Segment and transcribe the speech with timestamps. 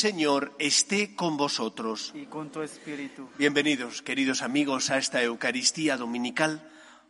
[0.00, 2.12] Señor esté con vosotros.
[2.14, 3.28] Y con tu espíritu.
[3.36, 6.66] Bienvenidos, queridos amigos, a esta Eucaristía Dominical.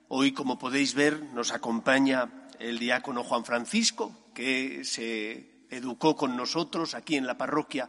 [0.09, 6.97] Hoy, como podéis ver, nos acompaña el diácono Juan Francisco, que se educó con nosotros
[6.97, 7.89] aquí en la parroquia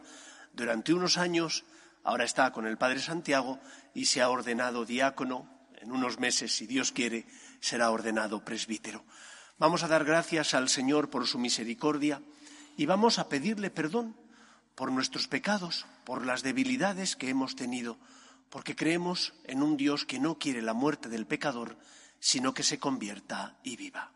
[0.52, 1.64] durante unos años.
[2.04, 3.58] Ahora está con el Padre Santiago
[3.94, 5.48] y se ha ordenado diácono.
[5.80, 7.26] En unos meses, si Dios quiere,
[7.58, 9.04] será ordenado presbítero.
[9.58, 12.22] Vamos a dar gracias al Señor por su misericordia
[12.76, 14.21] y vamos a pedirle perdón
[14.74, 17.98] por nuestros pecados, por las debilidades que hemos tenido,
[18.50, 21.78] porque creemos en un Dios que no quiere la muerte del pecador,
[22.20, 24.12] sino que se convierta y viva.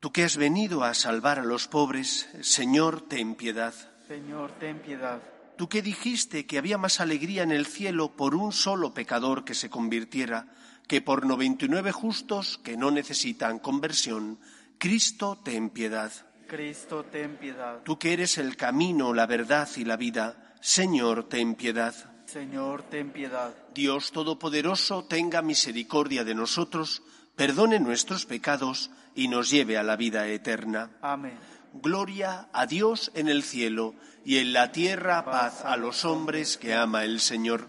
[0.00, 3.74] Tú que has venido a salvar a los pobres, Señor, ten piedad.
[4.06, 5.20] Señor, ten piedad.
[5.56, 9.54] Tú que dijiste que había más alegría en el cielo por un solo pecador que
[9.54, 10.52] se convirtiera,
[10.86, 14.38] que por noventa y nueve justos que no necesitan conversión,
[14.78, 16.12] Cristo ten piedad.
[16.46, 17.80] Cristo, ten piedad.
[17.84, 21.94] Tú que eres el camino, la verdad y la vida, Señor, ten piedad.
[22.26, 23.54] Señor, ten piedad.
[23.74, 27.02] Dios Todopoderoso, tenga misericordia de nosotros,
[27.36, 30.90] perdone nuestros pecados y nos lleve a la vida eterna.
[31.02, 31.38] Amén.
[31.72, 33.94] Gloria a Dios en el cielo
[34.24, 37.68] y en la tierra paz a los hombres que ama el Señor.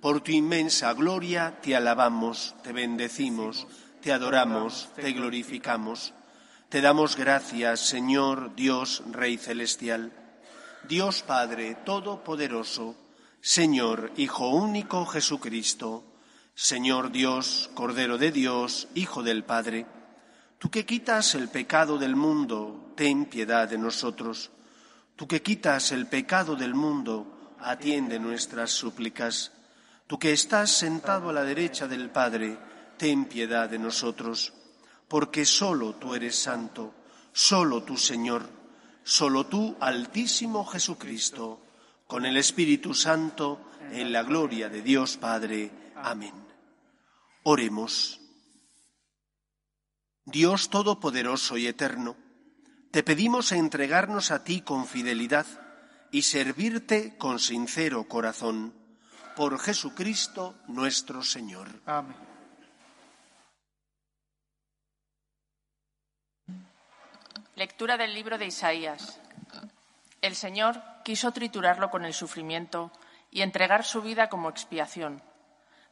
[0.00, 3.66] Por tu inmensa gloria te alabamos, te bendecimos,
[4.02, 6.12] te adoramos, te glorificamos.
[6.74, 10.10] Te damos gracias, Señor Dios Rey Celestial,
[10.88, 12.96] Dios Padre Todopoderoso,
[13.40, 16.02] Señor Hijo único Jesucristo,
[16.56, 19.86] Señor Dios, Cordero de Dios, Hijo del Padre,
[20.58, 24.50] tú que quitas el pecado del mundo, ten piedad de nosotros.
[25.14, 29.52] Tú que quitas el pecado del mundo, atiende nuestras súplicas.
[30.08, 32.58] Tú que estás sentado a la derecha del Padre,
[32.96, 34.52] ten piedad de nosotros,
[35.08, 36.94] porque solo tú eres santo,
[37.32, 38.48] solo tú Señor,
[39.02, 41.60] solo tú Altísimo Jesucristo,
[42.06, 43.60] con el Espíritu Santo,
[43.90, 45.70] en la gloria de Dios Padre.
[45.96, 46.34] Amén.
[47.44, 48.20] Oremos.
[50.24, 52.16] Dios Todopoderoso y Eterno,
[52.90, 55.46] te pedimos entregarnos a ti con fidelidad
[56.10, 58.72] y servirte con sincero corazón
[59.36, 61.68] por Jesucristo nuestro Señor.
[61.86, 62.33] Amén.
[67.56, 69.20] Lectura del libro de Isaías.
[70.20, 72.90] El Señor quiso triturarlo con el sufrimiento
[73.30, 75.22] y entregar su vida como expiación.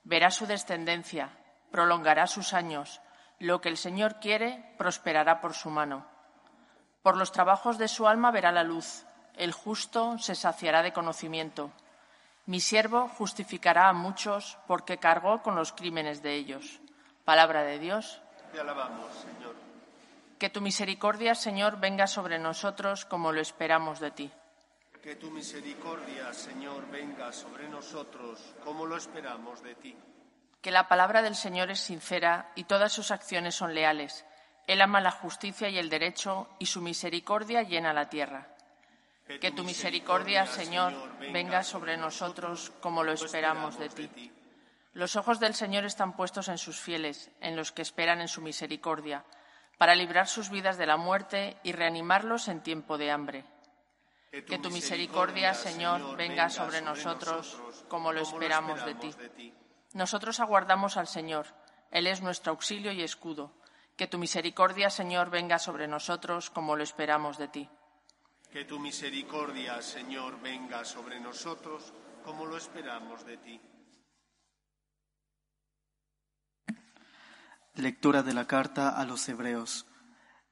[0.02, 1.30] Verá su descendencia,
[1.70, 3.00] prolongará sus años.
[3.38, 6.04] Lo que el Señor quiere prosperará por su mano.
[7.00, 9.04] Por los trabajos de su alma verá la luz.
[9.36, 11.70] El justo se saciará de conocimiento.
[12.44, 16.80] Mi siervo justificará a muchos porque cargó con los crímenes de ellos.
[17.24, 18.20] Palabra de Dios.
[18.52, 19.71] Te alabamos, Señor.
[20.42, 24.28] Que tu misericordia, Señor, venga sobre nosotros como lo esperamos de ti.
[25.00, 29.97] Que tu misericordia, Señor, venga sobre nosotros como lo esperamos de ti.
[30.60, 34.25] Que la palabra del Señor es sincera y todas sus acciones son leales.
[34.66, 38.48] Él ama la justicia y el derecho y su misericordia llena la tierra.
[39.41, 40.92] Que tu misericordia, Señor,
[41.32, 44.32] venga sobre nosotros como lo esperamos de ti.
[44.94, 48.42] Los ojos del Señor están puestos en sus fieles, en los que esperan en su
[48.42, 49.25] misericordia,
[49.78, 53.44] para librar sus vidas de la muerte y reanimarlos en tiempo de hambre.
[54.30, 59.52] Que tu misericordia, Señor, venga sobre nosotros como lo esperamos de ti.
[59.92, 61.46] Nosotros aguardamos al Señor.
[61.90, 63.52] Él es nuestro auxilio y escudo.
[63.96, 67.68] Que tu misericordia, Señor, venga sobre nosotros como lo esperamos de ti.
[68.50, 71.92] Que tu misericordia, Señor, venga sobre nosotros
[72.24, 73.60] como lo esperamos de ti.
[77.74, 79.86] Lectura de la carta a los Hebreos.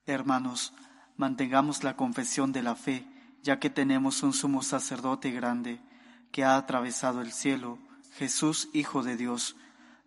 [0.06, 0.72] Hermanos,
[1.19, 3.06] mantengamos la confesión de la fe,
[3.43, 5.82] ya que tenemos un sumo sacerdote grande
[6.32, 7.78] que ha atravesado el cielo,
[8.14, 9.55] Jesús, Hijo de Dios.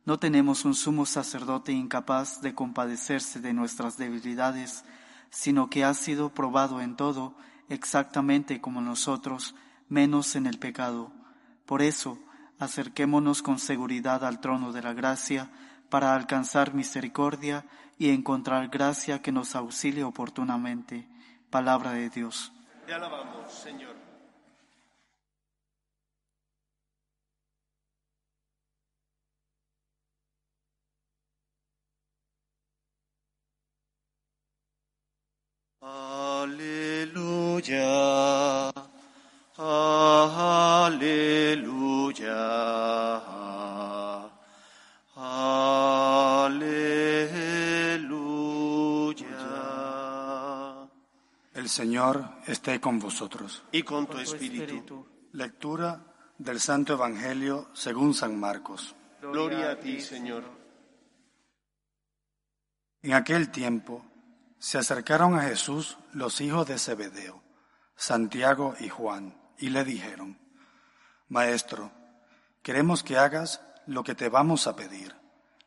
[0.05, 4.83] No tenemos un sumo sacerdote incapaz de compadecerse de nuestras debilidades,
[5.29, 7.37] sino que ha sido probado en todo,
[7.69, 9.53] exactamente como nosotros,
[9.87, 11.11] menos en el pecado.
[11.67, 12.17] Por eso,
[12.57, 15.51] acerquémonos con seguridad al trono de la gracia,
[15.93, 17.65] para alcanzar misericordia
[17.99, 21.07] y encontrar gracia que nos auxilie oportunamente.
[21.51, 22.51] Palabra de Dios.
[22.87, 23.93] Te alabamos, Señor.
[35.79, 37.11] Aleluya.
[40.75, 41.53] Aleluya.
[51.63, 53.63] El Señor esté con vosotros.
[53.71, 55.07] Y con tu espíritu.
[55.31, 58.93] Lectura del Santo Evangelio según San Marcos.
[59.21, 60.43] Gloria a ti, Señor.
[63.01, 64.05] En aquel tiempo
[64.59, 67.41] se acercaron a Jesús los hijos de Zebedeo,
[67.95, 70.37] Santiago y Juan, y le dijeron,
[71.29, 71.93] Maestro,
[72.61, 75.15] queremos que hagas lo que te vamos a pedir.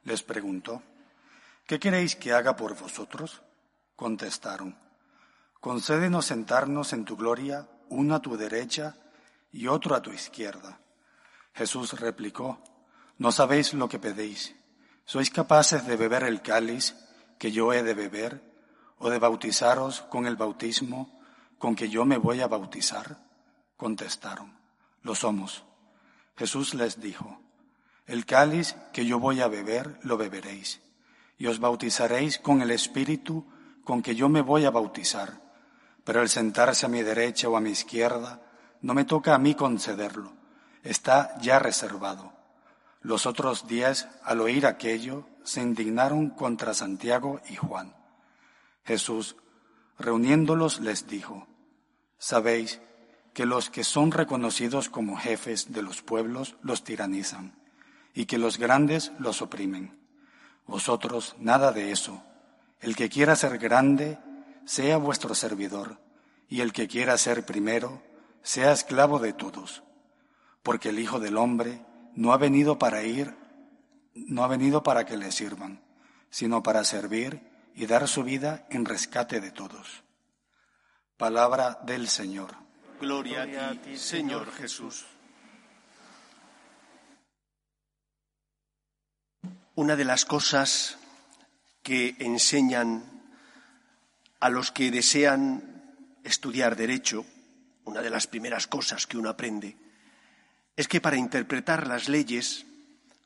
[0.02, 0.82] Les preguntó,
[1.66, 3.40] ¿qué queréis que haga por vosotros?
[3.94, 4.76] Contestaron,
[5.66, 8.94] concédenos sentarnos en tu gloria, uno a tu derecha
[9.50, 10.78] y otro a tu izquierda.
[11.54, 12.62] Jesús replicó,
[13.18, 14.54] no sabéis lo que pedéis.
[15.04, 16.94] ¿Sois capaces de beber el cáliz
[17.36, 18.40] que yo he de beber
[18.98, 21.18] o de bautizaros con el bautismo
[21.58, 23.18] con que yo me voy a bautizar?
[23.76, 24.56] Contestaron,
[25.02, 25.64] lo somos.
[26.36, 27.40] Jesús les dijo,
[28.06, 30.80] el cáliz que yo voy a beber lo beberéis
[31.38, 33.44] y os bautizaréis con el Espíritu
[33.82, 35.44] con que yo me voy a bautizar,
[36.06, 38.40] pero el sentarse a mi derecha o a mi izquierda
[38.80, 40.32] no me toca a mí concederlo,
[40.84, 42.32] está ya reservado.
[43.00, 47.96] Los otros diez, al oír aquello, se indignaron contra Santiago y Juan.
[48.84, 49.34] Jesús,
[49.98, 51.48] reuniéndolos, les dijo,
[52.18, 52.80] Sabéis
[53.34, 57.58] que los que son reconocidos como jefes de los pueblos los tiranizan
[58.14, 59.98] y que los grandes los oprimen.
[60.66, 62.22] Vosotros nada de eso
[62.80, 64.18] el que quiera ser grande,
[64.66, 65.98] sea vuestro servidor,
[66.48, 68.02] y el que quiera ser primero,
[68.42, 69.82] sea esclavo de todos,
[70.62, 71.80] porque el Hijo del Hombre
[72.14, 73.34] no ha venido para ir,
[74.14, 75.82] no ha venido para que le sirvan,
[76.30, 80.02] sino para servir y dar su vida en rescate de todos.
[81.16, 82.54] Palabra del Señor.
[83.00, 85.06] Gloria, a ti, Señor Jesús.
[89.74, 90.98] Una de las cosas
[91.82, 93.15] que enseñan
[94.40, 95.94] a los que desean
[96.24, 97.24] estudiar derecho,
[97.84, 99.76] una de las primeras cosas que uno aprende,
[100.76, 102.66] es que para interpretar las leyes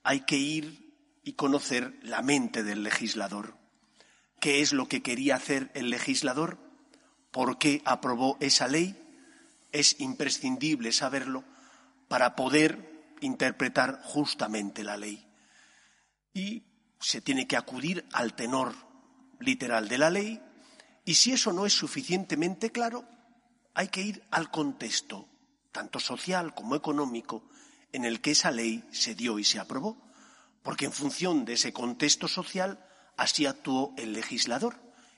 [0.05, 3.57] hay que ir y conocer la mente del legislador.
[4.41, 6.59] ¿Qué es lo que quería hacer el legislador?
[7.31, 8.97] ¿Por qué aprobó esa ley?
[9.73, 11.45] Es imprescindible saberlo
[12.09, 15.27] para poder interpretar justamente la ley.
[16.33, 16.65] Y
[17.01, 18.75] se tiene que acudir al tenor
[19.41, 20.41] literal de la ley
[21.05, 23.05] y si eso no es suficientemente claro,
[23.75, 25.29] hay que ir al contexto,
[25.73, 27.49] tanto social como económico,
[27.93, 29.97] en el que esa ley se dio y se aprobó,
[30.63, 32.85] porque en función de ese contexto social
[33.17, 34.77] así actuó el legislador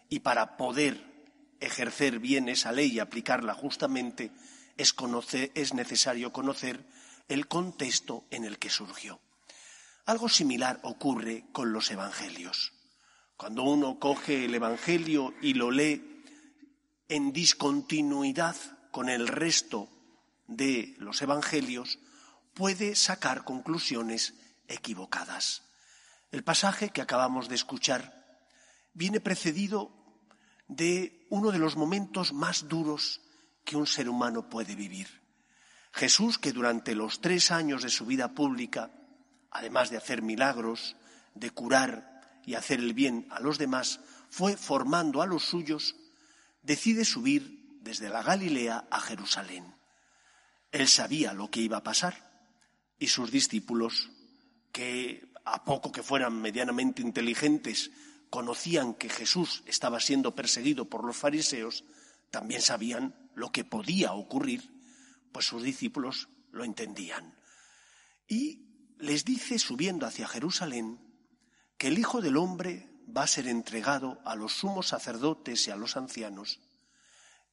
[0.08, 1.12] y para poder
[1.60, 4.30] ejercer bien esa ley y aplicarla justamente
[4.76, 4.94] es,
[5.54, 6.84] es necesario conocer
[7.28, 9.20] el contexto en el que surgió.
[10.04, 12.72] Algo similar ocurre con los evangelios.
[13.42, 16.22] Cuando uno coge el evangelio y lo lee
[17.08, 18.54] en discontinuidad
[18.92, 19.88] con el resto
[20.46, 21.98] de los evangelios,
[22.54, 24.34] puede sacar conclusiones
[24.68, 25.64] equivocadas.
[26.30, 28.46] El pasaje que acabamos de escuchar
[28.94, 29.90] viene precedido
[30.68, 33.22] de uno de los momentos más duros
[33.64, 35.20] que un ser humano puede vivir.
[35.92, 38.92] Jesús, que durante los tres años de su vida pública
[39.50, 40.94] además de hacer milagros,
[41.34, 42.11] de curar
[42.44, 45.96] y hacer el bien a los demás, fue formando a los suyos,
[46.62, 49.74] decide subir desde la Galilea a Jerusalén.
[50.70, 52.32] Él sabía lo que iba a pasar
[52.98, 54.10] y sus discípulos,
[54.70, 57.90] que a poco que fueran medianamente inteligentes,
[58.30, 61.84] conocían que Jesús estaba siendo perseguido por los fariseos,
[62.30, 64.70] también sabían lo que podía ocurrir,
[65.32, 67.34] pues sus discípulos lo entendían.
[68.28, 70.98] Y les dice, subiendo hacia Jerusalén,
[71.82, 75.76] que el Hijo del Hombre va a ser entregado a los sumos sacerdotes y a
[75.76, 76.60] los ancianos,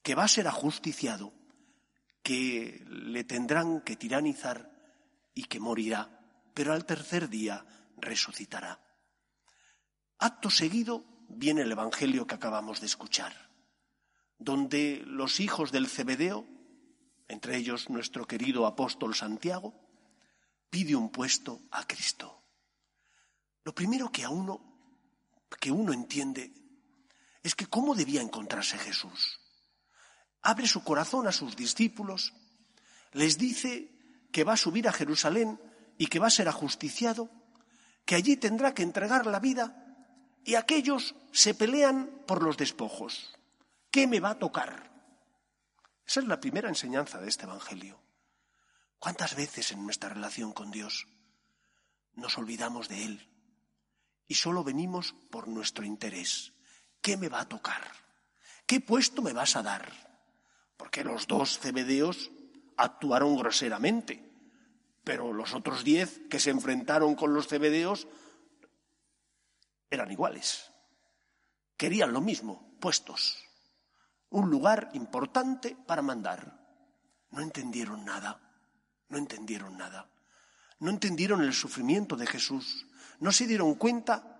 [0.03, 1.33] que va a ser ajusticiado,
[2.21, 4.71] que le tendrán que tiranizar
[5.33, 6.21] y que morirá,
[6.53, 7.65] pero al tercer día
[7.98, 8.79] resucitará.
[10.19, 13.33] Acto seguido viene el Evangelio que acabamos de escuchar,
[14.38, 16.45] donde los hijos del Cebedeo,
[17.27, 19.74] entre ellos nuestro querido apóstol Santiago,
[20.69, 22.38] pide un puesto a Cristo.
[23.63, 24.69] Lo primero que a uno
[25.57, 26.53] que uno entiende
[27.41, 29.39] es que cómo debía encontrarse Jesús.
[30.41, 32.33] Abre su corazón a sus discípulos,
[33.13, 33.91] les dice
[34.31, 35.59] que va a subir a Jerusalén
[35.97, 37.29] y que va a ser ajusticiado,
[38.05, 39.85] que allí tendrá que entregar la vida
[40.45, 43.37] y aquellos se pelean por los despojos.
[43.91, 44.89] ¿Qué me va a tocar?
[46.05, 47.99] Esa es la primera enseñanza de este Evangelio.
[48.97, 51.07] ¿Cuántas veces en nuestra relación con Dios
[52.15, 53.29] nos olvidamos de Él
[54.29, 56.53] y solo venimos por nuestro interés?
[57.01, 58.00] ¿Qué me va a tocar?
[58.69, 59.91] ¿qué puesto me vas a dar?
[60.77, 62.29] Porque los dos cebedeos
[62.77, 64.24] actuaron groseramente,
[65.03, 68.07] pero los otros diez que se enfrentaron con los cebedeos
[69.89, 70.71] eran iguales.
[71.77, 73.43] Querían lo mismo, puestos.
[74.29, 76.59] Un lugar importante para mandar.
[77.31, 78.39] No entendieron nada,
[79.07, 80.12] no entendieron nada.
[80.77, 82.86] No entendieron el sufrimiento de Jesús.
[83.19, 84.39] No se dieron cuenta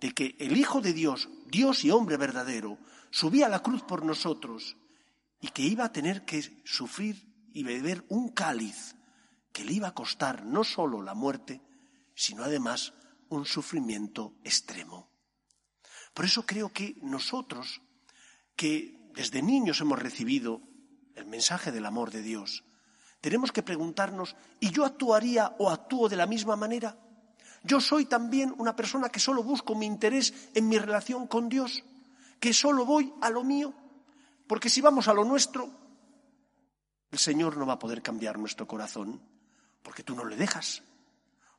[0.00, 2.78] de que el Hijo de Dios, Dios y hombre verdadero,
[3.10, 4.76] subía a la cruz por nosotros
[5.40, 8.94] y que iba a tener que sufrir y beber un cáliz
[9.52, 11.60] que le iba a costar no solo la muerte,
[12.14, 12.92] sino además
[13.28, 15.10] un sufrimiento extremo.
[16.14, 17.82] Por eso creo que nosotros,
[18.56, 20.62] que desde niños hemos recibido
[21.14, 22.64] el mensaje del amor de Dios,
[23.20, 26.98] tenemos que preguntarnos, ¿y yo actuaría o actúo de la misma manera?
[27.62, 31.82] Yo soy también una persona que solo busco mi interés en mi relación con Dios,
[32.38, 33.74] que solo voy a lo mío,
[34.46, 35.70] porque si vamos a lo nuestro,
[37.10, 39.20] el Señor no va a poder cambiar nuestro corazón,
[39.82, 40.82] porque tú no le dejas,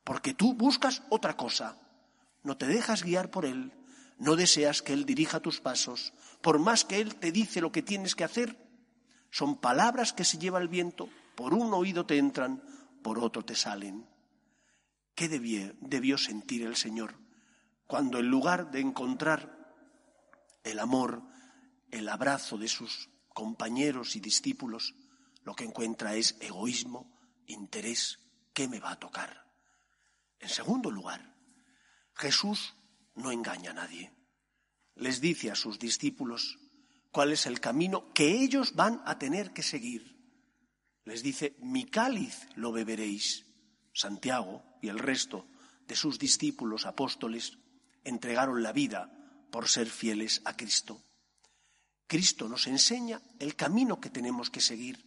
[0.03, 1.77] porque tú buscas otra cosa,
[2.43, 3.71] no te dejas guiar por Él,
[4.17, 7.83] no deseas que Él dirija tus pasos, por más que Él te dice lo que
[7.83, 8.57] tienes que hacer,
[9.29, 12.63] son palabras que se lleva el viento, por un oído te entran,
[13.01, 14.05] por otro te salen.
[15.21, 17.13] ¿Qué debió, sentir el Señor
[17.85, 19.71] cuando en lugar de encontrar
[20.63, 21.21] el amor,
[21.91, 24.95] el abrazo de sus compañeros y discípulos,
[25.43, 28.17] lo que encuentra es egoísmo, interés,
[28.51, 29.45] ¿qué me va a tocar?
[30.39, 31.35] En segundo lugar,
[32.15, 32.73] Jesús
[33.13, 34.11] no engaña a nadie.
[34.95, 36.57] Les dice a sus discípulos
[37.11, 40.17] cuál es el camino que ellos van a tener que seguir.
[41.05, 43.50] Les dice, mi cáliz lo beberéis.
[43.93, 45.47] Santiago y el resto
[45.87, 47.57] de sus discípulos apóstoles
[48.03, 49.11] entregaron la vida
[49.51, 51.01] por ser fieles a Cristo.
[52.07, 55.05] Cristo nos enseña el camino que tenemos que seguir,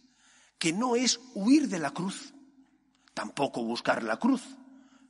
[0.57, 2.33] que no es huir de la cruz,
[3.13, 4.43] tampoco buscar la cruz,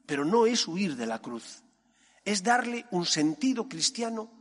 [0.05, 1.63] pero no es huir de la cruz,
[2.23, 4.31] es darle un sentido cristiano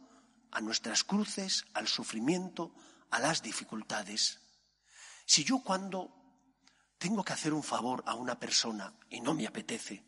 [0.50, 2.74] a nuestras cruces, al sufrimiento,
[3.10, 4.40] a las dificultades.
[5.26, 6.23] Si yo cuando
[7.04, 10.02] tengo que hacer un favor a una persona y no me apetece,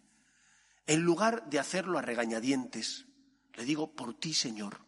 [0.86, 3.04] en lugar de hacerlo a regañadientes,
[3.52, 4.80] le digo, por ti, Señor,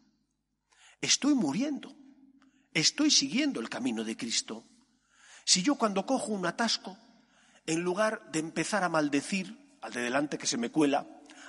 [1.03, 1.95] estoy muriendo,
[2.73, 4.65] estoy siguiendo el camino de Cristo.
[5.45, 6.97] Si yo cuando cojo un atasco,
[7.67, 11.07] en lugar de empezar a maldecir al de delante que se me cuela,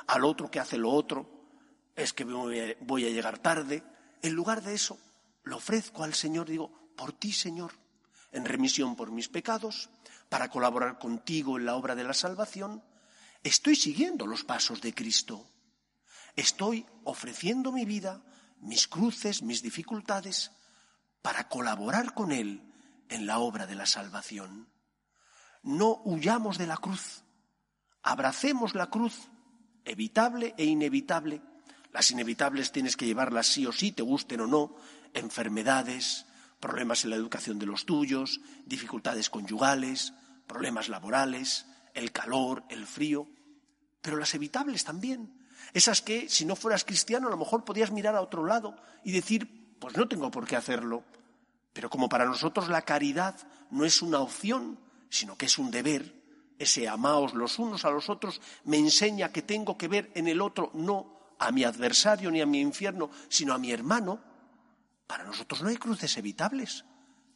[0.07, 1.53] al otro que hace lo otro,
[1.95, 3.81] es que voy a llegar tarde,
[4.21, 4.99] en lugar de eso,
[5.43, 7.71] lo ofrezco al Señor, digo, por ti, Señor,
[8.33, 9.89] en remisión por mis pecados,
[10.29, 12.83] para colaborar contigo en la obra de la salvación,
[13.43, 15.45] estoy siguiendo los pasos de Cristo.
[16.35, 18.23] Estoy ofreciendo mi vida,
[18.59, 20.51] mis cruces, mis dificultades,
[21.21, 22.71] para colaborar con Él
[23.09, 24.69] en la obra de la salvación.
[25.63, 27.23] No huyamos de la cruz,
[28.03, 29.29] abracemos la cruz,
[29.83, 31.41] evitable e inevitable.
[31.91, 34.75] Las inevitables tienes que llevarlas sí o sí, te gusten o no,
[35.13, 36.27] enfermedades,
[36.59, 40.13] problemas en la educación de los tuyos, dificultades conyugales,
[40.49, 43.27] problemas laborales, el calor, el frío,
[44.01, 45.47] pero las evitables también.
[45.73, 49.11] Esas que, si no fueras cristiano, a lo mejor podías mirar a otro lado y
[49.11, 51.03] decir, pues no tengo por qué hacerlo.
[51.71, 53.35] Pero como para nosotros la caridad
[53.69, 54.79] no es una opción,
[55.09, 56.19] sino que es un deber,
[56.57, 60.41] ese amaos los unos a los otros me enseña que tengo que ver en el
[60.41, 64.19] otro no a mi adversario ni a mi infierno, sino a mi hermano,
[65.07, 66.83] para nosotros no hay cruces evitables,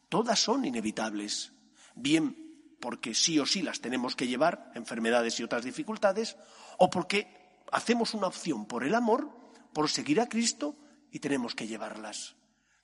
[0.09, 1.53] todas son inevitables.
[1.95, 2.42] Bien
[2.83, 6.35] porque sí o sí las tenemos que llevar, enfermedades y otras dificultades,
[6.77, 9.29] o porque hacemos una opción por el amor,
[9.71, 10.75] por seguir a Cristo
[11.09, 12.35] y tenemos que llevarlas.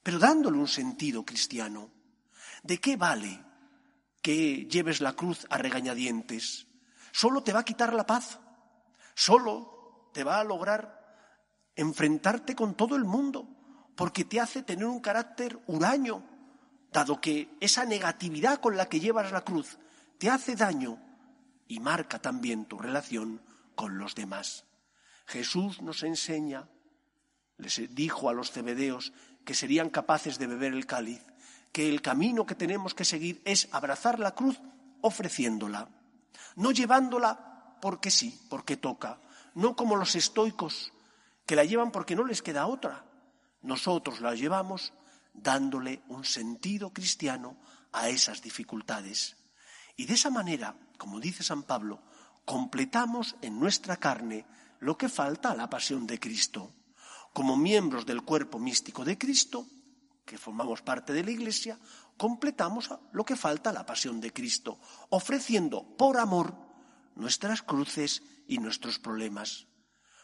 [0.02, 1.92] Pero dándole un sentido cristiano.
[2.64, 3.44] ¿De qué vale
[4.22, 6.66] que lleves la cruz a regañadientes?
[7.12, 8.40] Solo te va a quitar la paz,
[9.16, 13.50] solo te va a lograr enfrentarte con todo el mundo,
[13.98, 16.24] porque te hace tener un carácter huraño,
[16.90, 19.78] dado que esa negatividad con la que llevas la cruz
[20.20, 21.00] te hace daño
[21.68, 23.42] y marca también tu relación
[23.74, 24.66] con los demás.
[25.26, 26.68] Jesús nos enseña,
[27.58, 29.14] les dijo a los cebedeos
[29.46, 31.24] que serían capaces de beber el cáliz,
[31.72, 34.60] que el camino que tenemos que seguir es abrazar la cruz
[35.02, 35.88] ofreciéndola,
[36.58, 39.22] no llevándola porque sí, porque toca,
[39.56, 40.92] no como los estoicos
[41.46, 43.06] que la llevan porque no les queda otra,
[43.62, 44.92] nosotros la llevamos
[45.34, 47.56] dándole un sentido cristiano
[47.94, 49.39] a esas dificultades.
[50.00, 52.00] Y de esa manera, como dice San Pablo,
[52.46, 54.46] completamos en nuestra carne
[54.80, 56.72] lo que falta a la pasión de Cristo.
[57.34, 59.68] Como miembros del cuerpo místico de Cristo,
[60.24, 61.78] que formamos parte de la Iglesia,
[62.16, 64.80] completamos lo que falta a la pasión de Cristo,
[65.10, 66.56] ofreciendo por amor
[67.16, 69.68] nuestras cruces y nuestros problemas.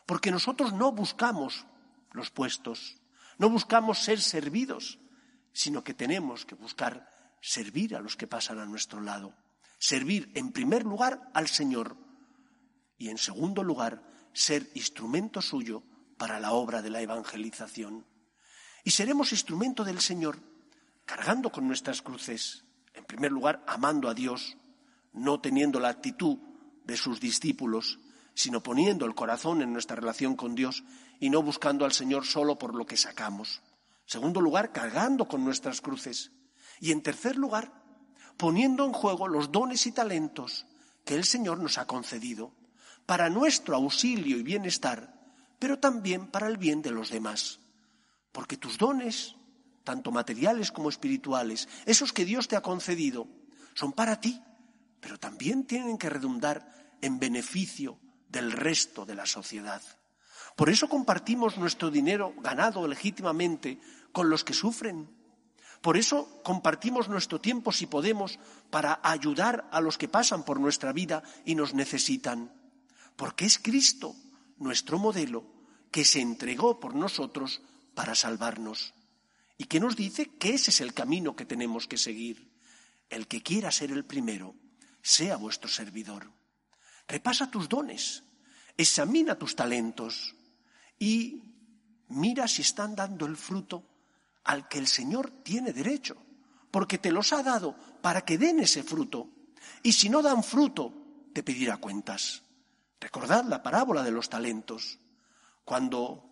[0.05, 1.65] Porque nosotros no buscamos
[2.13, 2.96] los puestos,
[3.38, 5.00] no buscamos ser servidos,
[5.51, 7.10] sino que tenemos que buscar
[7.41, 9.36] servir a los que pasan a nuestro lado.
[9.77, 11.98] Servir en primer lugar al Señor
[12.98, 14.03] y en segundo lugar
[14.34, 15.84] ser instrumento suyo
[16.17, 18.05] para la obra de la evangelización.
[18.84, 20.39] Y seremos instrumento del Señor
[21.05, 24.58] cargando con nuestras cruces, en primer lugar amando a Dios,
[25.13, 26.38] no teniendo la actitud
[26.84, 28.00] de sus discípulos,
[28.34, 30.84] sino poniendo el corazón en nuestra relación con Dios
[31.20, 33.62] y no buscando al Señor solo por lo que sacamos.
[34.05, 36.32] Segundo lugar, cargando con nuestras cruces.
[36.79, 37.85] Y en tercer lugar,
[38.38, 40.65] poniendo en juego los dones y talentos
[41.04, 42.51] que el Señor nos ha concedido
[43.06, 45.13] para nuestro auxilio y bienestar,
[45.60, 47.60] pero también para el bien de los demás.
[48.32, 49.36] Porque tus dones,
[49.84, 53.27] tanto materiales como espirituales, esos que Dios te ha concedido,
[53.74, 54.42] son para ti,
[55.00, 59.82] pero también tienen que redundar en beneficio del resto de la sociedad.
[60.56, 63.80] Por eso compartimos nuestro dinero ganado legítimamente
[64.12, 65.10] con los que sufren.
[65.86, 68.39] Por eso compartimos nuestro tiempo, si podemos,
[68.72, 72.51] para ayudar a los que pasan por nuestra vida y nos necesitan.
[73.15, 74.15] Porque es Cristo
[74.58, 75.46] nuestro modelo
[75.92, 77.62] que se entregó por nosotros
[77.94, 78.96] para salvarnos
[79.60, 82.50] y que nos dice que ese es el camino que tenemos que seguir.
[83.08, 84.56] El que quiera ser el primero,
[85.04, 86.32] sea vuestro servidor.
[87.08, 88.24] Repasa tus dones,
[88.75, 90.34] examina tus talentos
[90.98, 91.44] y
[92.10, 93.95] mira si están dando el fruto
[94.46, 96.16] al que el Señor tiene derecho,
[96.72, 99.30] porque te los ha dado para que den ese fruto.
[99.84, 100.93] Y si no dan fruto,
[101.34, 102.43] te pedirá cuentas.
[103.02, 105.00] Recordad la parábola de los talentos,
[105.65, 106.30] cuando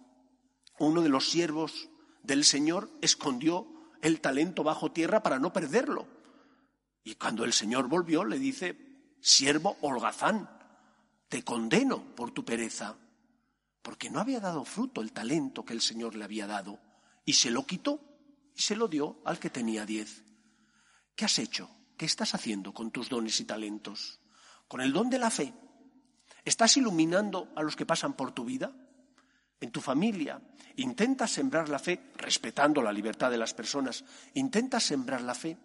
[0.79, 1.89] uno de los siervos
[2.21, 3.67] del Señor escondió
[4.01, 6.07] el talento bajo tierra para no perderlo.
[7.03, 8.77] Y cuando el Señor volvió, le dice,
[9.19, 10.49] siervo holgazán,
[11.29, 12.95] te condeno por tu pereza,
[13.81, 16.79] porque no había dado fruto el talento que el Señor le había dado,
[17.25, 17.99] y se lo quitó
[18.55, 20.23] y se lo dio al que tenía diez.
[21.15, 21.69] ¿Qué has hecho?
[21.97, 24.19] ¿Qué estás haciendo con tus dones y talentos?
[24.67, 25.53] Con el don de la fe.
[26.45, 28.73] ¿Estás iluminando a los que pasan por tu vida?
[29.63, 30.41] en tu familia,
[30.75, 35.57] intentas sembrar la fe respetando la libertad de las personas, intentas sembrar la fe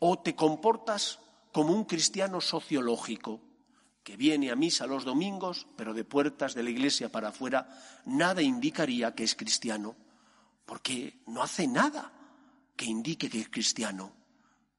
[0.00, 1.18] o te comportas
[1.50, 3.40] como un cristiano sociológico
[4.04, 7.68] que viene a misa los domingos, pero de puertas de la iglesia para afuera,
[8.04, 9.96] nada indicaría que es cristiano,
[10.64, 12.12] porque no hace nada
[12.76, 14.12] que indique que es cristiano.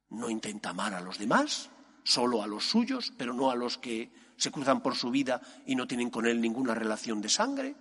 [0.10, 1.70] No intenta amar a los demás,
[2.04, 5.76] solo a los suyos, pero no a los que se cruzan por su vida y
[5.76, 7.76] no tienen con él ninguna relación de sangre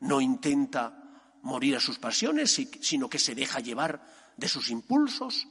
[0.00, 4.02] no intenta morir a sus pasiones, sino que se deja llevar
[4.36, 5.46] de sus impulsos.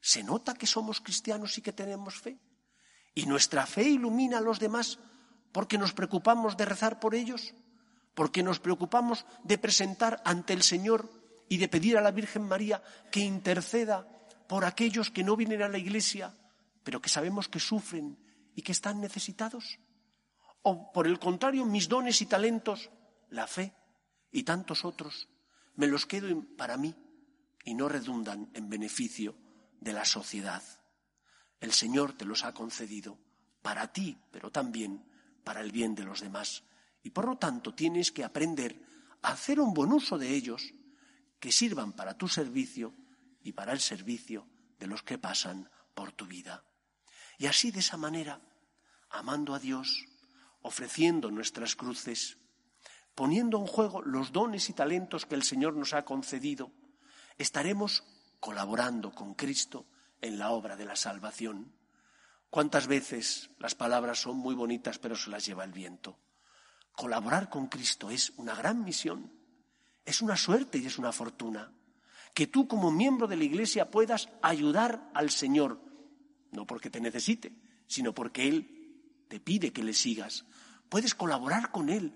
[0.00, 2.38] Se nota que somos cristianos y que tenemos fe.
[3.14, 4.98] Y nuestra fe ilumina a los demás
[5.52, 7.54] porque nos preocupamos de rezar por ellos,
[8.14, 11.10] porque nos preocupamos de presentar ante el Señor
[11.48, 14.06] y de pedir a la Virgen María que interceda
[14.48, 16.34] por aquellos que no vienen a la iglesia,
[16.82, 18.18] pero que sabemos que sufren
[18.54, 19.78] y que están necesitados.
[20.62, 22.90] O por el contrario, mis dones y talentos
[23.30, 23.74] la fe
[24.30, 25.28] y tantos otros,
[25.74, 26.94] me los quedo para mí
[27.64, 29.34] y no redundan en beneficio
[29.80, 30.62] de la sociedad.
[31.60, 33.18] El Señor te los ha concedido
[33.62, 35.04] para ti, pero también
[35.44, 36.64] para el bien de los demás.
[37.02, 38.80] Y por lo tanto tienes que aprender
[39.22, 40.72] a hacer un buen uso de ellos
[41.40, 42.94] que sirvan para tu servicio
[43.42, 44.46] y para el servicio
[44.78, 46.64] de los que pasan por tu vida.
[47.38, 48.40] Y así de esa manera,
[49.10, 50.06] amando a Dios,
[50.62, 52.38] ofreciendo nuestras cruces,
[53.14, 56.72] poniendo en juego los dones y talentos que el Señor nos ha concedido,
[57.38, 58.04] estaremos
[58.40, 59.86] colaborando con Cristo
[60.20, 61.74] en la obra de la salvación.
[62.50, 66.18] ¿Cuántas veces las palabras son muy bonitas pero se las lleva el viento?
[66.92, 69.32] Colaborar con Cristo es una gran misión,
[70.04, 71.72] es una suerte y es una fortuna.
[72.34, 75.80] Que tú como miembro de la Iglesia puedas ayudar al Señor,
[76.50, 77.52] no porque te necesite,
[77.86, 80.44] sino porque Él te pide que le sigas.
[80.88, 82.14] Puedes colaborar con Él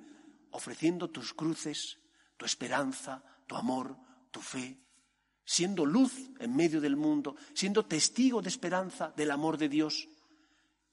[0.51, 1.99] ofreciendo tus cruces,
[2.37, 3.97] tu esperanza, tu amor,
[4.31, 4.79] tu fe,
[5.45, 10.09] siendo luz en medio del mundo, siendo testigo de esperanza del amor de Dios.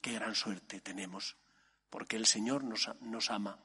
[0.02, 1.38] Qué gran suerte tenemos,
[1.90, 3.58] porque el Señor nos, ama,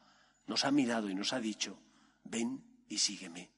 [0.48, 1.78] nos ha mirado y nos ha dicho,
[2.24, 3.50] ven y sígueme.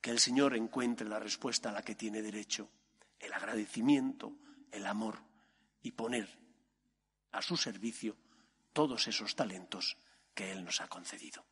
[0.00, 2.70] Que el Señor encuentre la respuesta a la que tiene derecho,
[3.18, 4.32] el agradecimiento,
[4.70, 5.18] el amor
[5.82, 6.38] y poner
[7.32, 8.16] a su servicio
[8.72, 9.98] todos esos talentos
[10.32, 11.44] que Él nos ha concedido.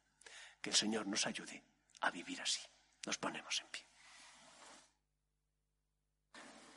[0.62, 1.62] Que el Señor nos ayude
[2.02, 2.60] a vivir así.
[3.04, 3.86] Nos ponemos en pie.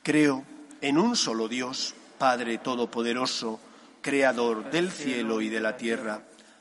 [0.02, 0.44] Creo
[0.80, 3.60] en un solo Dios, Padre Todopoderoso,
[4.02, 6.26] Creador del cielo y de la tierra,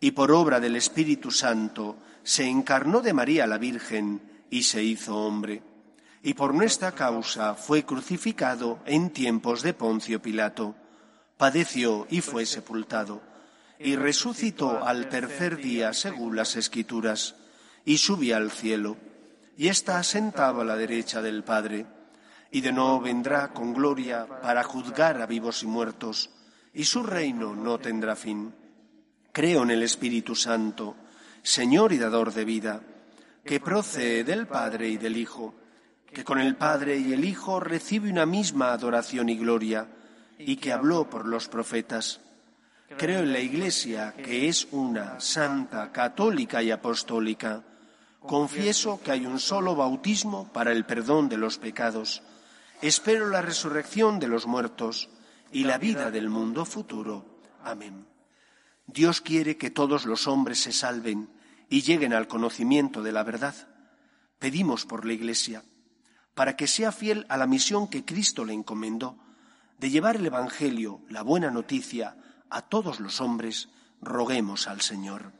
[0.00, 5.16] y por obra del Espíritu Santo se encarnó de María la Virgen y se hizo
[5.16, 5.62] hombre,
[6.22, 10.74] y por nuestra causa fue crucificado en tiempos de Poncio Pilato,
[11.36, 13.22] padeció y fue sepultado,
[13.78, 17.36] y resucitó al tercer día según las Escrituras,
[17.84, 18.96] y subió al cielo,
[19.56, 21.86] y está sentado a la derecha del Padre.
[22.50, 26.30] Y de nuevo vendrá con gloria para juzgar a vivos y muertos,
[26.72, 28.52] y su reino no tendrá fin.
[29.36, 30.96] Creo en el Espíritu Santo,
[31.42, 32.80] Señor y dador de vida,
[33.44, 35.52] que procede del Padre y del Hijo,
[36.10, 39.88] que con el Padre y el Hijo recibe una misma adoración y gloria,
[40.38, 42.22] y que habló por los profetas.
[42.96, 47.62] Creo en la Iglesia, que es una, santa, católica y apostólica.
[48.20, 52.22] Confieso que hay un solo bautismo para el perdón de los pecados
[52.80, 55.10] Espero la resurrección de los muertos
[55.52, 57.24] y la vida del mundo futuro.
[57.62, 58.15] Amén.
[58.86, 61.30] Dios quiere que todos los hombres se salven
[61.68, 63.54] y lleguen al conocimiento de la verdad.
[64.38, 65.64] Pedimos por la Iglesia,
[66.34, 69.18] para que sea fiel a la misión que Cristo le encomendó,
[69.78, 72.16] de llevar el Evangelio, la buena noticia,
[72.48, 73.68] a todos los hombres,
[74.00, 75.32] roguemos al Señor.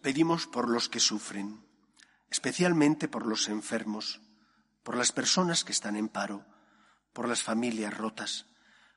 [0.00, 1.64] Pedimos por los que sufren,
[2.30, 4.20] especialmente por los enfermos
[4.82, 6.44] por las personas que están en paro,
[7.12, 8.46] por las familias rotas.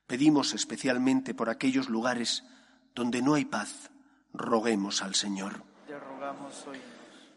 [0.07, 2.43] Pedimos especialmente por aquellos lugares
[2.95, 3.91] donde no hay paz.
[4.33, 5.63] Roguemos al Señor.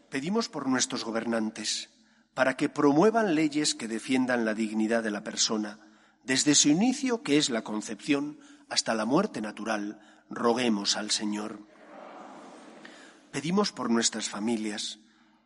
[0.09, 1.89] Pedimos por nuestros gobernantes,
[2.33, 5.79] para que promuevan leyes que defiendan la dignidad de la persona,
[6.23, 9.99] desde su inicio, que es la concepción, hasta la muerte natural.
[10.29, 11.59] Roguemos al Señor.
[13.31, 14.99] Pedimos por nuestras familias,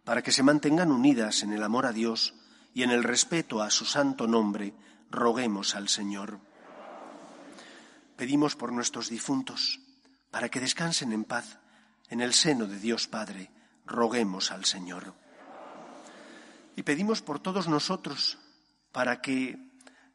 [0.04, 2.36] para que se mantengan unidas en el amor a Dios,
[2.74, 4.74] y en el respeto a su santo nombre,
[5.10, 6.40] roguemos al Señor.
[8.16, 9.80] Pedimos por nuestros difuntos,
[10.34, 11.60] para que descansen en paz
[12.10, 13.52] en el seno de Dios Padre,
[13.86, 15.14] roguemos al Señor.
[16.76, 18.40] Y pedimos por todos nosotros,
[18.92, 19.60] para que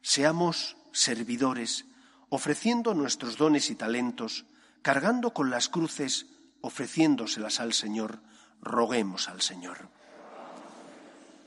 [0.01, 1.85] seamos servidores,
[2.27, 4.43] ofreciendo nuestros dones y talentos,
[4.81, 6.25] cargando con las cruces,
[6.59, 8.19] ofreciéndoselas al Señor,
[8.59, 9.87] roguemos al Señor.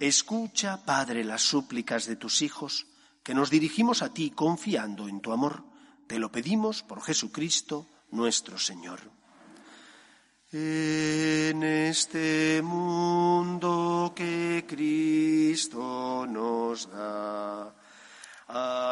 [0.01, 2.87] Escucha, Padre, las súplicas de tus hijos,
[3.23, 5.63] que nos dirigimos a ti confiando en tu amor.
[6.07, 9.01] Te lo pedimos por Jesucristo nuestro Señor.
[10.53, 17.75] En este mundo que Cristo nos da,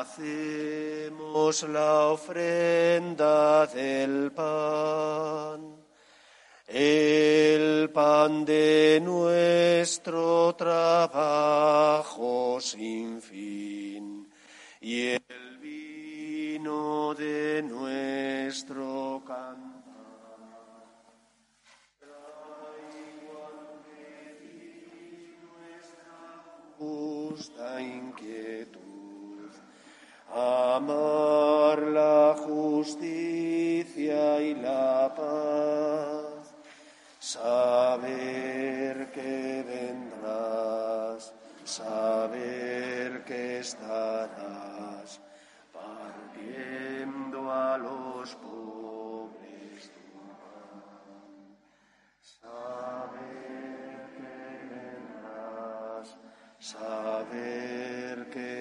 [0.00, 5.80] hacemos la ofrenda del pan
[6.72, 14.30] el pan de nuestro trabajo sin fin
[14.80, 15.22] y el
[16.61, 19.57] vino de nuestro nuestra
[26.79, 29.51] justa inquietud,
[30.29, 33.10] amar la justicia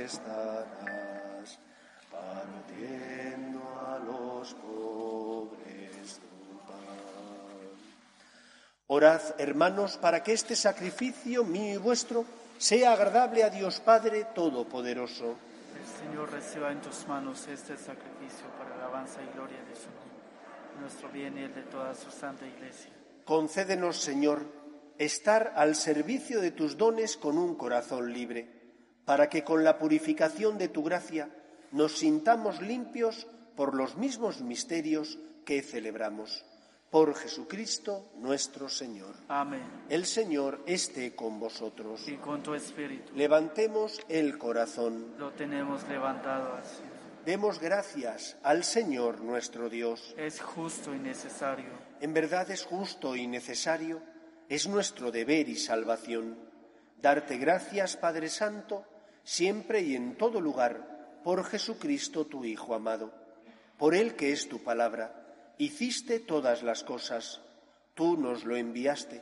[0.09, 1.59] estarás
[2.11, 6.19] partiendo a los pobres
[8.91, 12.25] Orad, hermanos, para que este sacrificio mío y vuestro
[12.57, 15.35] sea agradable a Dios Padre Todopoderoso.
[15.79, 19.85] El Señor reciba en tus manos este sacrificio para la alabanza y gloria de su
[19.85, 22.91] nombre, nuestro bien y el de toda su santa Iglesia.
[23.25, 24.41] Concédenos, Señor,
[24.97, 28.58] estar al servicio de tus dones con un corazón libre,
[29.09, 31.29] para que con la purificación de tu gracia
[31.71, 36.45] nos sintamos limpios por los mismos misterios que celebramos
[36.91, 39.15] por Jesucristo nuestro Señor.
[39.27, 39.63] Amén.
[39.89, 42.07] El Señor esté con vosotros.
[42.07, 43.11] Y con tu espíritu.
[43.15, 45.15] Levantemos el corazón.
[45.17, 46.83] Lo tenemos levantado así.
[47.25, 50.13] Demos gracias al Señor nuestro Dios.
[50.17, 51.71] Es justo y necesario.
[51.99, 54.03] En verdad es justo y necesario,
[54.47, 56.37] es nuestro deber y salvación.
[57.01, 58.85] Darte gracias, Padre Santo,
[59.29, 63.13] siempre y en todo lugar, por Jesucristo tu Hijo amado,
[63.77, 67.39] por Él que es tu palabra hiciste todas las cosas,
[67.93, 69.21] tú nos lo enviaste,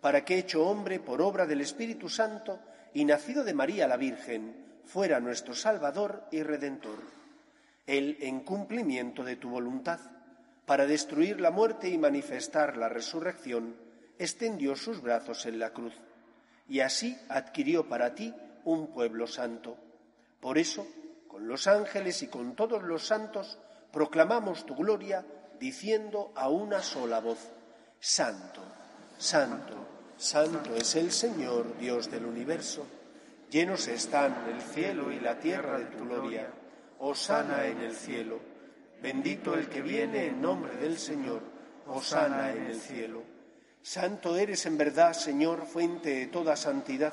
[0.00, 2.58] para que, hecho hombre por obra del Espíritu Santo
[2.94, 6.98] y nacido de María la Virgen, fuera nuestro Salvador y Redentor.
[7.86, 10.00] Él, en cumplimiento de tu voluntad,
[10.66, 13.76] para destruir la muerte y manifestar la resurrección,
[14.18, 15.94] extendió sus brazos en la cruz,
[16.68, 19.76] y así adquirió para ti un pueblo santo.
[20.40, 20.86] Por eso,
[21.28, 23.58] con los ángeles y con todos los santos,
[23.92, 25.24] proclamamos tu gloria
[25.58, 27.38] diciendo a una sola voz,
[27.98, 28.60] Santo,
[29.16, 29.74] Santo,
[30.16, 32.86] Santo es el Señor, Dios del universo.
[33.50, 36.48] Llenos están el cielo y la tierra de tu gloria.
[36.98, 38.40] Osana en el cielo.
[39.02, 41.42] Bendito el que viene en nombre del Señor.
[41.86, 43.22] Osana en el cielo.
[43.82, 47.12] Santo eres en verdad, Señor, fuente de toda santidad.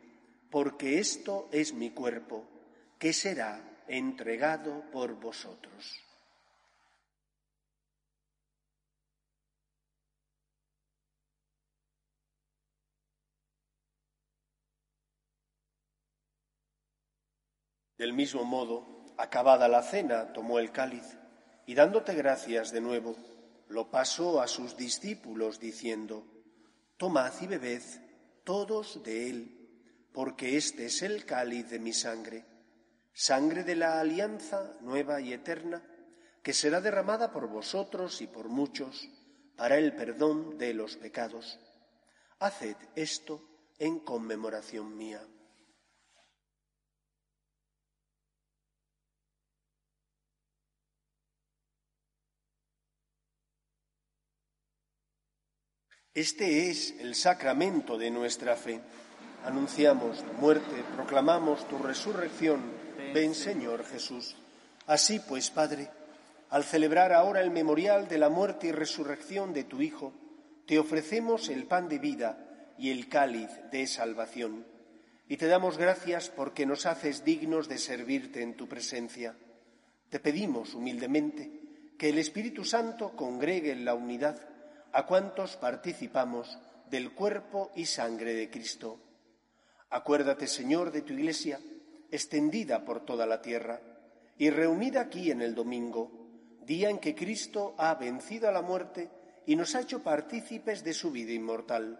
[0.51, 2.45] porque esto es mi cuerpo,
[2.99, 5.97] que será entregado por vosotros.
[17.97, 21.17] Del mismo modo, acabada la cena, tomó el cáliz
[21.65, 23.15] y dándote gracias de nuevo,
[23.69, 26.25] lo pasó a sus discípulos diciendo,
[26.97, 27.83] Tomad y bebed
[28.43, 29.60] todos de él,
[30.13, 32.45] porque este es el cáliz de mi sangre,
[33.13, 35.83] sangre de la alianza nueva y eterna,
[36.43, 39.09] que será derramada por vosotros y por muchos
[39.55, 41.59] para el perdón de los pecados.
[42.39, 43.47] Haced esto
[43.77, 45.21] en conmemoración mía.
[56.13, 58.81] Este es el sacramento de nuestra fe.
[59.45, 62.61] Anunciamos tu muerte, proclamamos tu resurrección.
[63.13, 64.35] Ven, Señor Jesús.
[64.85, 65.89] Así pues, Padre,
[66.51, 70.13] al celebrar ahora el memorial de la muerte y resurrección de tu Hijo,
[70.67, 74.65] te ofrecemos el pan de vida y el cáliz de salvación.
[75.27, 79.35] Y te damos gracias porque nos haces dignos de servirte en tu presencia.
[80.09, 81.49] Te pedimos humildemente
[81.97, 84.39] que el Espíritu Santo congregue en la unidad
[84.91, 88.99] a cuantos participamos del cuerpo y sangre de Cristo.
[89.91, 91.59] Acuérdate, Señor, de tu Iglesia,
[92.11, 93.81] extendida por toda la tierra
[94.37, 96.09] y reunida aquí en el domingo,
[96.65, 99.09] día en que Cristo ha vencido a la muerte
[99.45, 101.99] y nos ha hecho partícipes de su vida inmortal,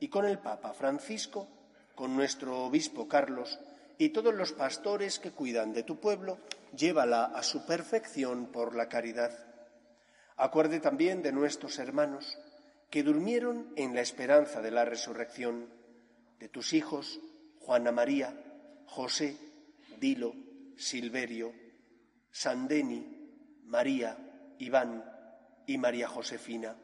[0.00, 1.46] y con el Papa Francisco,
[1.94, 3.58] con nuestro obispo Carlos
[3.98, 6.38] y todos los pastores que cuidan de tu pueblo,
[6.74, 9.32] llévala a su perfección por la caridad.
[10.36, 12.38] Acuerde también de nuestros hermanos
[12.88, 15.68] que durmieron en la esperanza de la resurrección,
[16.38, 17.20] de tus hijos
[17.60, 18.34] Juana María,
[18.86, 19.36] José,
[20.00, 20.34] Dilo,
[20.76, 21.52] Silverio,
[22.30, 23.04] Sandeni,
[23.64, 24.16] María,
[24.58, 25.04] Iván
[25.66, 26.76] y María Josefina,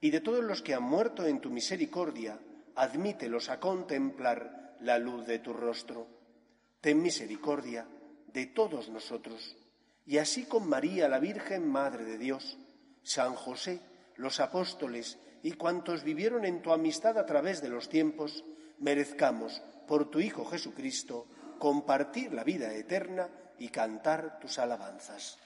[0.00, 2.38] y de todos los que han muerto en tu misericordia,
[2.74, 6.06] admítelos a contemplar la luz de tu rostro.
[6.80, 7.86] Ten misericordia
[8.32, 9.56] de todos nosotros,
[10.06, 12.58] y así con María, la Virgen Madre de Dios,
[13.02, 13.80] San José,
[14.16, 18.44] los apóstoles y cuantos vivieron en tu amistad a través de los tiempos,
[18.80, 21.26] merezcamos, por tu Hijo Jesucristo,
[21.58, 25.38] compartir la vida eterna y cantar tus alabanzas.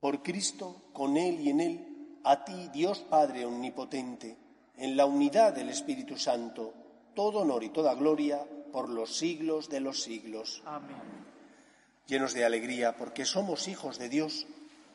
[0.00, 4.36] Por Cristo, con Él y en Él, a ti, Dios Padre Omnipotente,
[4.76, 6.74] en la unidad del Espíritu Santo,
[7.14, 10.62] todo honor y toda gloria por los siglos de los siglos.
[10.64, 11.18] Amén
[12.08, 14.46] llenos de alegría porque somos hijos de Dios,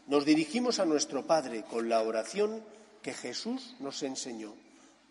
[0.07, 2.61] nos dirigimos a nuestro Padre con la oración
[3.01, 4.53] que Jesús nos enseñó.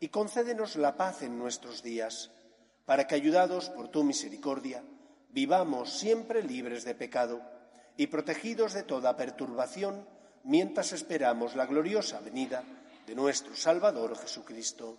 [0.00, 2.30] y concédenos la paz en nuestros días,
[2.84, 4.82] para que, ayudados por tu misericordia,
[5.30, 7.40] vivamos siempre libres de pecado
[7.96, 10.06] y protegidos de toda perturbación,
[10.44, 12.62] mientras esperamos la gloriosa venida
[13.06, 14.98] de nuestro Salvador Jesucristo.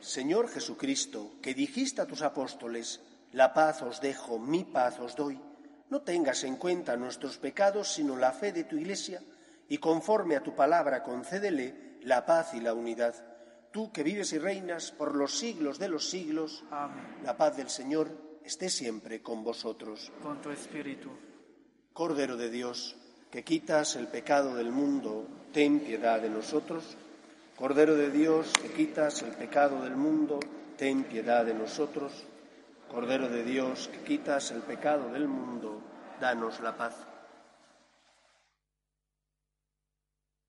[0.00, 3.00] Señor Jesucristo, que dijiste a tus apóstoles,
[3.32, 5.40] la paz os dejo, mi paz os doy,
[5.88, 9.22] no tengas en cuenta nuestros pecados, sino la fe de tu Iglesia,
[9.68, 13.14] y conforme a tu palabra concédele la paz y la unidad
[13.74, 17.18] tú que vives y reinas por los siglos de los siglos, Amén.
[17.24, 18.08] la paz del Señor
[18.44, 20.12] esté siempre con vosotros.
[20.22, 21.10] Con tu espíritu.
[21.92, 22.96] Cordero de Dios,
[23.32, 26.96] que quitas el pecado del mundo, ten piedad de nosotros.
[27.58, 30.38] Cordero de Dios, que quitas el pecado del mundo,
[30.76, 32.12] ten piedad de nosotros.
[32.88, 35.80] Cordero de Dios, que quitas el pecado del mundo,
[36.20, 36.94] danos la paz.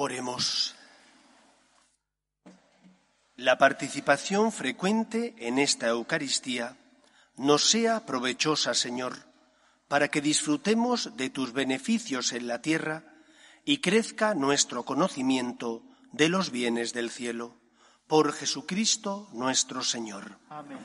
[0.00, 0.76] Oremos.
[3.34, 6.76] La participación frecuente en esta Eucaristía
[7.36, 9.16] nos sea provechosa, Señor,
[9.88, 13.12] para que disfrutemos de tus beneficios en la tierra
[13.64, 15.82] y crezca nuestro conocimiento
[16.12, 17.56] de los bienes del cielo.
[18.06, 20.38] Por Jesucristo nuestro Señor.
[20.48, 20.78] Amén.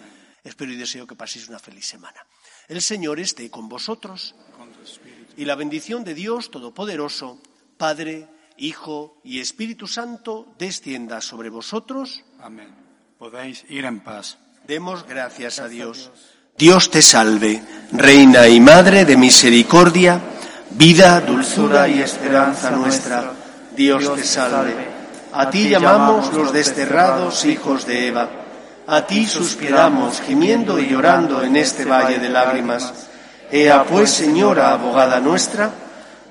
[0.44, 2.26] Espero y deseo que paséis una feliz semana.
[2.68, 4.34] El Señor esté con vosotros
[5.38, 7.40] y la bendición de Dios Todopoderoso,
[7.78, 8.28] Padre,
[8.58, 12.24] Hijo y Espíritu Santo descienda sobre vosotros.
[12.42, 12.70] Amén.
[13.18, 14.38] Podéis ir en paz.
[14.68, 16.12] Demos gracias a Dios.
[16.58, 20.22] Dios te salve, Reina y Madre de Misericordia,
[20.72, 23.34] vida, dulzura y esperanza nuestra.
[23.76, 24.76] Dios te salve.
[25.34, 28.30] A ti llamamos los desterrados hijos de Eva.
[28.86, 33.08] A ti suspiramos, gimiendo y llorando en este valle de lágrimas.
[33.52, 35.72] Ea pues, Señora, abogada nuestra,